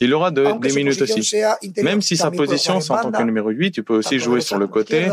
il 0.00 0.14
aura 0.14 0.30
des 0.30 0.72
minutes 0.72 1.02
aussi. 1.02 1.36
Même 1.82 2.00
si 2.00 2.16
sa 2.16 2.30
position 2.30 2.80
c'est 2.80 2.92
en 2.92 3.00
tant 3.02 3.10
que 3.10 3.22
numéro 3.24 3.50
8, 3.50 3.72
tu 3.72 3.82
peux 3.82 3.96
aussi 3.96 4.20
jouer 4.20 4.40
sur 4.40 4.56
le 4.56 4.68
côté, 4.68 5.08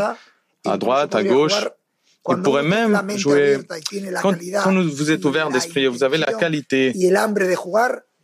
à 0.64 0.76
droite, 0.78 1.14
à 1.16 1.24
gauche. 1.24 1.66
Il 2.30 2.42
pourrait 2.42 2.62
même 2.62 3.00
jouer, 3.16 3.58
quand, 4.22 4.34
vous 4.74 5.10
êtes 5.10 5.24
ouvert 5.24 5.50
d'esprit, 5.50 5.86
vous 5.86 6.04
avez 6.04 6.18
la 6.18 6.32
qualité 6.32 6.92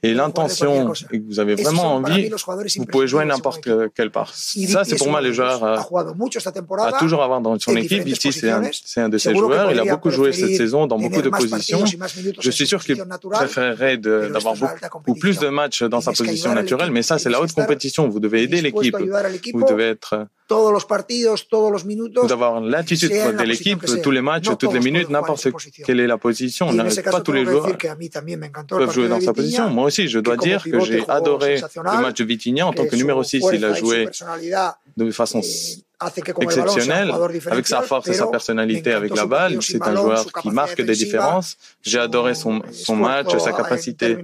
et 0.04 0.12
l'intention 0.12 0.92
et 1.12 1.20
que 1.20 1.26
vous 1.26 1.40
avez 1.40 1.54
vraiment 1.54 1.94
envie, 1.94 2.30
vous 2.76 2.84
pouvez 2.84 3.06
jouer 3.06 3.24
n'importe 3.24 3.66
quelle 3.94 4.10
part. 4.10 4.34
Ça, 4.34 4.84
c'est 4.84 4.96
pour 4.96 5.08
moi 5.08 5.22
les 5.22 5.32
joueurs 5.32 5.64
à, 5.64 6.92
toujours 6.98 7.22
avoir 7.22 7.40
dans 7.40 7.58
son 7.58 7.74
équipe. 7.76 8.06
Ici, 8.06 8.32
c'est 8.32 8.50
un, 8.50 8.62
un, 8.96 9.08
de 9.08 9.18
ces 9.18 9.34
joueurs. 9.34 9.72
Il 9.72 9.80
a 9.80 9.84
beaucoup 9.84 10.10
joué 10.10 10.32
cette 10.32 10.56
saison 10.56 10.86
dans 10.86 10.98
beaucoup 10.98 11.22
de 11.22 11.30
positions. 11.30 11.84
Je 12.38 12.50
suis 12.50 12.66
sûr 12.66 12.84
qu'il 12.84 13.02
préférerait 13.30 13.96
d'avoir 13.96 14.54
beaucoup 14.54 15.14
plus 15.14 15.38
de 15.38 15.48
matchs 15.48 15.82
dans 15.84 16.02
sa 16.02 16.12
position 16.12 16.54
naturelle, 16.54 16.90
mais 16.90 17.02
ça, 17.02 17.18
c'est 17.18 17.30
la 17.30 17.40
haute 17.40 17.52
compétition. 17.52 18.08
Vous 18.08 18.20
devez 18.20 18.42
aider 18.42 18.60
l'équipe. 18.60 18.96
Vous 19.54 19.64
devez 19.64 19.88
être 19.88 20.26
d'avoir 22.28 22.60
l'attitude 22.60 23.10
de 23.10 23.42
l'équipe, 23.44 23.84
tous 24.02 24.10
les 24.10 24.20
matchs, 24.20 24.48
toutes 24.58 24.72
les 24.72 24.80
minutes, 24.80 25.08
n'importe 25.08 25.48
quelle 25.84 26.00
est 26.00 26.06
la 26.06 26.18
position. 26.18 26.68
Pas 27.10 27.20
tous 27.20 27.32
les 27.32 27.44
joueurs 27.44 27.76
peuvent 28.68 28.92
jouer 28.92 29.08
dans 29.08 29.20
sa 29.20 29.32
position. 29.32 29.70
Moi 29.70 29.86
aussi, 29.86 30.08
je 30.08 30.18
dois 30.18 30.36
dire 30.36 30.62
que 30.64 30.80
j'ai 30.80 31.08
adoré 31.08 31.60
le 31.76 32.02
match 32.02 32.18
de 32.18 32.24
Vitinha 32.24 32.66
en 32.66 32.72
tant 32.72 32.86
que 32.86 32.96
numéro 32.96 33.22
6. 33.22 33.44
Il 33.52 33.64
a 33.64 33.72
joué 33.74 34.08
de 34.96 35.10
façon 35.10 35.40
exceptionnelle, 36.40 37.10
avec 37.46 37.66
sa 37.66 37.82
force 37.82 38.08
et 38.08 38.14
sa 38.14 38.26
personnalité 38.26 38.92
avec 38.92 39.14
la 39.14 39.26
balle. 39.26 39.62
C'est 39.62 39.82
un 39.82 39.96
joueur 39.96 40.26
qui 40.42 40.50
marque 40.50 40.80
des 40.82 40.94
différences. 40.94 41.56
J'ai 41.82 41.98
adoré 41.98 42.34
son, 42.34 42.62
son 42.72 42.96
match, 42.96 43.34
sa 43.38 43.52
capacité 43.52 44.18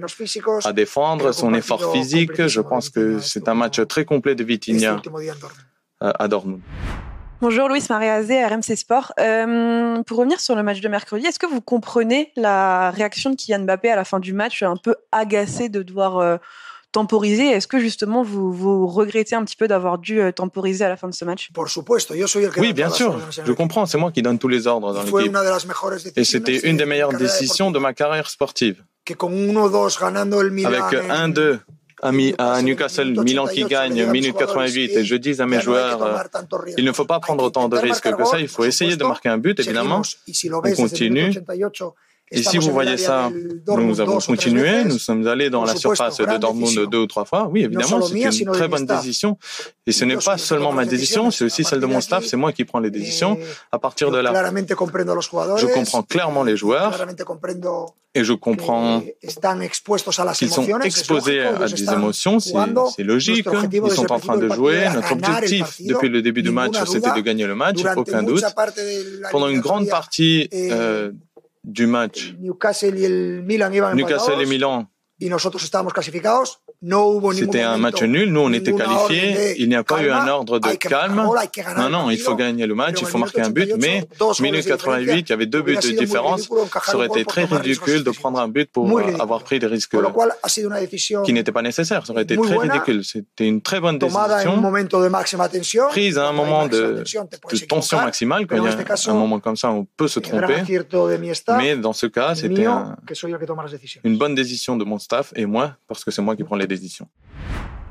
à 0.63 0.73
défendre, 0.73 1.31
son 1.31 1.53
effort 1.53 1.91
physique. 1.93 2.47
Je 2.47 2.61
pense 2.61 2.89
que 2.89 3.19
c'est 3.19 3.47
un 3.47 3.55
match 3.55 3.81
très 3.87 4.05
complet 4.05 4.35
de 4.35 4.43
Vitinha 4.43 5.01
à 6.01 6.27
Dortmund. 6.27 6.59
Bonjour 7.41 7.67
Louis 7.67 7.83
Maréazé, 7.89 8.45
RMC 8.45 8.75
Sport. 8.75 9.13
Euh, 9.19 10.03
pour 10.03 10.19
revenir 10.19 10.39
sur 10.39 10.55
le 10.55 10.61
match 10.61 10.79
de 10.79 10.87
mercredi, 10.87 11.25
est-ce 11.25 11.39
que 11.39 11.47
vous 11.47 11.59
comprenez 11.59 12.31
la 12.35 12.91
réaction 12.91 13.31
de 13.31 13.35
Kylian 13.35 13.61
Mbappé 13.61 13.89
à 13.89 13.95
la 13.95 14.03
fin 14.03 14.19
du 14.19 14.31
match, 14.31 14.61
un 14.61 14.77
peu 14.77 14.93
agacé 15.11 15.67
de 15.67 15.81
devoir 15.81 16.19
euh, 16.19 16.37
temporiser? 16.91 17.47
Est-ce 17.47 17.65
que 17.65 17.79
justement 17.79 18.21
vous, 18.21 18.53
vous 18.53 18.85
regrettez 18.85 19.33
un 19.33 19.43
petit 19.43 19.55
peu 19.55 19.67
d'avoir 19.67 19.97
dû 19.97 20.21
euh, 20.21 20.31
temporiser 20.31 20.85
à 20.85 20.89
la 20.89 20.97
fin 20.97 21.07
de 21.07 21.15
ce 21.15 21.25
match? 21.25 21.49
Oui, 22.57 22.73
bien 22.73 22.91
sûr, 22.91 23.19
je 23.43 23.51
comprends, 23.53 23.87
c'est 23.87 23.97
moi 23.97 24.11
qui 24.11 24.21
donne 24.21 24.37
tous 24.37 24.47
les 24.47 24.67
ordres 24.67 24.93
dans 24.93 25.01
l'équipe. 25.01 25.35
Et 26.15 26.23
c'était 26.23 26.59
une 26.59 26.77
des 26.77 26.85
meilleures 26.85 27.13
décisions 27.13 27.71
de 27.71 27.79
ma 27.79 27.93
carrière 27.93 28.29
sportive. 28.29 28.83
Avec 29.07 29.17
1-2 29.17 31.59
à, 32.01 32.61
Newcastle, 32.61 33.13
Milan 33.23 33.47
qui 33.47 33.63
gagne, 33.65 34.05
minute 34.07 34.35
88, 34.37 34.97
et 34.97 35.05
je 35.05 35.15
dis 35.15 35.41
à 35.41 35.45
mes 35.45 35.61
joueurs, 35.61 36.03
euh, 36.03 36.17
il 36.77 36.85
ne 36.85 36.91
faut 36.91 37.05
pas 37.05 37.19
prendre 37.19 37.43
autant 37.43 37.69
de 37.69 37.77
risques 37.77 38.11
que 38.11 38.25
ça, 38.25 38.39
il 38.39 38.47
faut 38.47 38.65
essayer 38.65 38.95
de 38.95 39.03
marquer 39.03 39.29
un 39.29 39.37
but, 39.37 39.59
évidemment. 39.59 40.01
On 40.63 40.71
continue. 40.73 41.31
Et 42.31 42.43
si 42.43 42.57
vous 42.57 42.71
voyez 42.71 42.97
ça, 42.97 43.29
nous 43.67 43.99
avons 43.99 44.19
continué, 44.19 44.83
nous 44.85 44.99
sommes 44.99 45.27
allés 45.27 45.49
dans 45.49 45.65
la 45.65 45.75
surface 45.75 46.17
de 46.17 46.37
Dortmund 46.37 46.89
deux 46.89 46.99
ou 46.99 47.07
trois 47.07 47.25
fois. 47.25 47.47
Oui, 47.51 47.63
évidemment, 47.63 48.01
c'est 48.01 48.39
une 48.39 48.51
très 48.51 48.67
bonne 48.67 48.85
décision. 48.85 49.37
Et 49.87 49.91
ce 49.91 50.05
n'est 50.05 50.17
pas 50.17 50.37
seulement 50.37 50.71
ma 50.71 50.85
décision, 50.85 51.31
c'est 51.31 51.45
aussi 51.45 51.63
celle 51.63 51.79
de 51.79 51.85
mon 51.85 52.01
staff, 52.01 52.25
c'est 52.25 52.37
moi 52.37 52.51
qui 52.51 52.65
prends 52.65 52.79
les 52.79 52.91
décisions. 52.91 53.37
À 53.71 53.79
partir 53.79 54.11
de 54.11 54.17
là, 54.17 54.31
je 55.57 55.67
comprends 55.67 56.03
clairement 56.03 56.43
les 56.43 56.55
joueurs 56.57 57.05
et 58.13 58.25
je 58.25 58.33
comprends 58.33 59.01
qu'ils 60.33 60.51
sont 60.51 60.79
exposés 60.81 61.41
à 61.41 61.67
des 61.67 61.91
émotions, 61.91 62.39
c'est 62.39 63.03
logique. 63.03 63.47
Ils 63.71 63.91
sont 63.91 64.11
en 64.11 64.19
train 64.19 64.37
de 64.37 64.49
jouer. 64.49 64.87
Notre 64.93 65.13
objectif 65.13 65.81
depuis 65.81 66.09
le 66.09 66.21
début 66.21 66.43
du 66.43 66.51
match, 66.51 66.75
c'était 66.85 67.13
de 67.13 67.21
gagner 67.21 67.47
le 67.47 67.55
match, 67.55 67.79
aucun 67.95 68.23
doute. 68.23 68.43
Pendant 69.31 69.47
une 69.47 69.61
grande 69.61 69.87
partie 69.87 70.49
euh, 70.53 71.11
du 71.63 71.87
match. 71.87 72.33
Newcastle 72.37 72.99
y 72.99 73.05
el 73.05 73.43
Milan 73.43 73.73
iban 73.73 73.95
Newcastle 73.95 74.43
y 74.43 75.25
Y 75.25 75.29
nosotros 75.29 75.63
estábamos 75.63 75.93
clasificados 75.93 76.61
c'était 77.33 77.61
un 77.61 77.77
match 77.77 78.01
nul. 78.01 78.31
Nous, 78.31 78.39
on 78.39 78.51
était 78.53 78.73
qualifiés. 78.73 79.61
Il 79.61 79.69
n'y 79.69 79.75
a 79.75 79.83
pas 79.83 80.01
eu 80.01 80.09
un 80.09 80.27
ordre 80.27 80.59
de 80.59 80.73
calme. 80.75 81.15
Non, 81.77 81.89
non, 81.89 82.09
il 82.09 82.17
faut 82.17 82.35
gagner 82.35 82.65
le 82.65 82.75
match, 82.75 83.01
il 83.01 83.07
faut 83.07 83.17
marquer 83.17 83.41
un 83.41 83.49
but. 83.49 83.73
Mais, 83.79 84.07
minute 84.39 84.65
88, 84.65 85.11
il 85.11 85.29
y 85.29 85.33
avait 85.33 85.45
deux 85.45 85.61
buts 85.61 85.75
de 85.75 85.91
différence. 85.97 86.49
Ça 86.85 86.95
aurait 86.95 87.07
été 87.07 87.25
très 87.25 87.45
ridicule 87.45 88.03
de 88.03 88.11
prendre 88.11 88.39
un 88.39 88.47
but 88.47 88.71
pour 88.71 88.99
avoir 89.19 89.43
pris 89.43 89.59
des 89.59 89.67
risques 89.67 89.95
qui 91.25 91.33
n'étaient 91.33 91.51
pas 91.51 91.61
nécessaires. 91.61 92.05
Ça 92.05 92.13
aurait 92.13 92.23
été 92.23 92.37
très 92.37 92.57
ridicule. 92.57 93.03
C'était 93.03 93.47
une 93.47 93.61
très 93.61 93.79
bonne 93.79 93.99
décision. 93.99 94.61
Prise 95.89 96.17
à 96.17 96.27
un 96.27 96.33
moment 96.33 96.67
de, 96.67 97.03
tension 97.67 97.97
maximale. 97.99 98.47
Quand 98.47 98.55
il 98.55 98.63
y 98.63 98.67
a 98.67 99.11
un 99.11 99.13
moment 99.13 99.39
comme 99.39 99.55
ça, 99.55 99.71
on 99.71 99.85
peut 99.85 100.07
se 100.07 100.19
tromper. 100.19 100.63
Mais 101.57 101.75
dans 101.75 101.93
ce 101.93 102.07
cas, 102.07 102.35
c'était 102.35 102.65
une 104.03 104.17
bonne 104.17 104.35
décision 104.35 104.77
de 104.77 104.83
mon 104.83 104.97
staff 104.97 105.33
et 105.35 105.45
moi, 105.45 105.75
parce 105.87 106.03
que 106.03 106.11
c'est 106.11 106.21
moi 106.21 106.35
qui 106.35 106.43
prends 106.43 106.55
les 106.55 106.70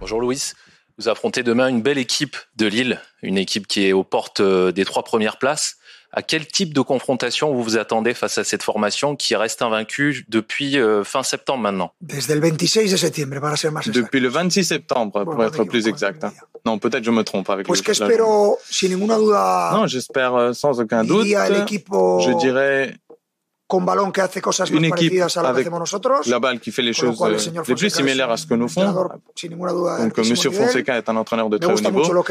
Bonjour 0.00 0.20
Louis. 0.20 0.52
Vous 0.98 1.08
affrontez 1.08 1.42
demain 1.42 1.68
une 1.68 1.80
belle 1.80 1.98
équipe 1.98 2.36
de 2.56 2.66
Lille, 2.66 3.00
une 3.22 3.38
équipe 3.38 3.66
qui 3.66 3.86
est 3.86 3.92
aux 3.92 4.04
portes 4.04 4.40
euh, 4.40 4.70
des 4.70 4.84
trois 4.84 5.02
premières 5.02 5.38
places. 5.38 5.76
À 6.12 6.22
quel 6.22 6.46
type 6.46 6.74
de 6.74 6.80
confrontation 6.80 7.54
vous 7.54 7.62
vous 7.62 7.78
attendez 7.78 8.14
face 8.14 8.36
à 8.36 8.44
cette 8.44 8.62
formation 8.62 9.14
qui 9.14 9.36
reste 9.36 9.62
invaincue 9.62 10.26
depuis 10.28 10.76
euh, 10.76 11.04
fin 11.04 11.22
septembre 11.22 11.62
maintenant? 11.62 11.92
Depuis 13.92 14.20
le 14.20 14.28
26 14.28 14.64
septembre, 14.64 15.24
pour 15.24 15.42
être 15.44 15.64
plus 15.64 15.86
exact. 15.86 16.24
Hein. 16.24 16.32
Non, 16.66 16.78
peut-être 16.78 17.04
je 17.04 17.10
me 17.12 17.22
trompe 17.22 17.48
avec 17.48 17.66
pues 17.66 17.80
Non, 19.74 19.86
j'espère 19.86 20.34
euh, 20.34 20.52
sans 20.52 20.80
aucun 20.80 21.04
doute. 21.04 21.26
Je 22.20 22.38
dirais 22.38 22.94
une 24.70 24.84
équipe 24.84 25.22
avec 25.36 25.68
la 26.26 26.38
balle 26.38 26.60
qui 26.60 26.70
fait 26.72 26.82
les 26.82 26.92
choses 26.92 27.18
les 27.68 27.74
plus 27.74 27.90
similaires 27.90 28.30
à 28.30 28.36
ce 28.36 28.46
que 28.46 28.54
nous 28.54 28.68
font. 28.68 28.92
Donc, 28.92 30.18
M. 30.18 30.36
Fonseca 30.36 30.96
est 30.96 31.08
un 31.08 31.16
entraîneur 31.16 31.48
de 31.48 31.58
très 31.58 31.72
haut 31.72 31.80
niveau. 31.80 32.24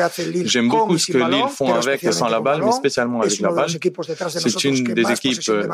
J'aime 0.46 0.70
beaucoup 0.70 0.98
ce 0.98 1.12
que 1.12 1.18
Lille 1.18 1.46
font 1.50 1.74
avec 1.74 2.04
et 2.04 2.12
sans 2.12 2.28
la 2.28 2.40
balle, 2.40 2.62
mais 2.64 2.72
spécialement 2.72 3.22
avec 3.22 3.40
la 3.40 3.52
balle. 3.52 3.70
C'est 3.70 4.64
une 4.64 4.84
des 4.84 5.12
équipes 5.12 5.50
euh, 5.50 5.68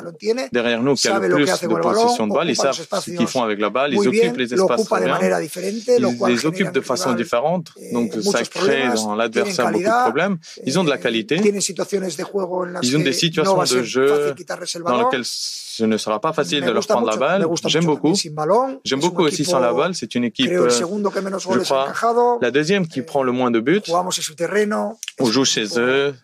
derrière 0.52 0.82
nous 0.82 0.96
qui 0.96 1.08
a 1.08 1.20
le 1.20 1.30
plus 1.36 1.46
de 1.46 1.76
possession 1.82 2.28
de 2.28 2.34
balle. 2.34 2.50
Ils 2.50 2.56
savent 2.56 2.74
ce 2.76 3.12
qu'ils 3.12 3.28
font 3.28 3.44
avec 3.44 3.60
la 3.60 3.70
balle. 3.70 3.94
Ils 3.94 4.08
occupent 4.08 4.38
les 4.38 4.54
espaces 4.54 4.86
très 4.86 5.06
bien. 5.06 5.20
Ils 5.22 6.28
les 6.28 6.46
occupent 6.46 6.72
de 6.72 6.82
façon 6.82 7.14
différente. 7.14 7.72
Eh, 7.78 7.94
Donc, 7.94 8.14
ça 8.22 8.44
crée 8.44 8.88
dans 8.96 9.16
l'adversaire 9.16 9.72
beaucoup 9.72 9.84
de 9.84 10.04
problèmes. 10.04 10.38
Ils 10.66 10.80
ont 10.80 10.84
de 10.84 10.90
la 10.90 10.98
qualité. 10.98 11.36
Ils 11.36 12.98
ont 12.98 13.00
des 13.00 13.14
situations 13.14 13.64
de 13.64 13.84
jeu 13.84 14.34
dans 14.86 14.98
lesquelles 14.98 15.26
ce 15.78 15.84
ne 15.84 15.98
sera 15.98 16.20
pas 16.20 16.32
facile 16.34 16.64
de 16.64 16.72
leur 16.72 16.86
prendre 16.88 17.08
la 17.08 17.18
balle. 17.18 17.46
J'aime 17.66 17.86
beaucoup. 17.86 18.14
J'aime 18.84 19.00
beaucoup 19.00 19.24
aussi 19.24 19.44
sans 19.46 19.60
la 19.60 19.74
balle. 19.74 19.94
C'est 19.96 20.16
une 20.16 20.24
équipe, 20.26 20.50
euh, 20.52 20.70
je 20.70 21.60
crois, 21.64 21.94
la 22.42 22.52
deuxième 22.52 22.88
qui 22.88 23.02
prend 23.02 23.24
le 23.24 23.32
moins 23.32 23.52
de 23.52 23.60
buts. 23.60 23.82
On 25.20 25.26
joue 25.26 25.46
chez 25.46 25.66
eux. 25.80 26.16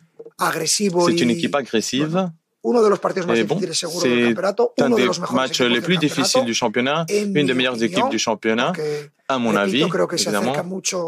C'est 1.08 1.22
une 1.22 1.30
équipe 1.30 1.56
agressive. 1.56 2.30
Et 2.64 3.44
bon, 3.44 3.60
c'est 3.92 4.84
un 4.84 4.90
des 4.90 5.10
matchs 5.34 5.62
les 5.62 5.82
plus 5.82 5.98
difficiles 5.98 6.46
du 6.46 6.54
championnat, 6.54 7.06
une 7.10 7.34
des 7.34 7.54
meilleures 7.54 7.82
équipes 7.82 8.10
du 8.10 8.20
championnat, 8.20 8.74
à 9.28 9.40
mon 9.40 9.56
avis, 9.56 9.84
évidemment, 9.84 10.54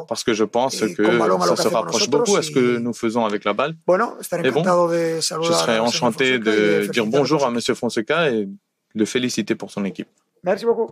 parce 0.07 0.23
que 0.23 0.33
je 0.33 0.43
pense 0.43 0.81
eh, 0.81 0.93
que 0.93 1.03
ça 1.03 1.55
se 1.55 1.67
rapproche 1.67 2.09
beaucoup 2.09 2.37
à 2.37 2.41
ce 2.41 2.51
que 2.51 2.77
nous 2.77 2.93
faisons 2.93 3.25
avec 3.25 3.43
la 3.43 3.53
balle. 3.53 3.75
Et 4.43 4.51
bon, 4.51 4.63
je 4.63 5.21
serais 5.21 5.79
enchanté 5.79 6.39
de 6.39 6.87
dire 6.91 7.05
bonjour 7.05 7.45
à 7.45 7.49
M. 7.49 7.59
Fonseca 7.75 8.29
et 8.29 8.47
de 8.95 9.05
féliciter 9.05 9.55
pour 9.55 9.71
son 9.71 9.85
équipe. 9.85 10.07
Merci 10.43 10.65
beaucoup. 10.65 10.91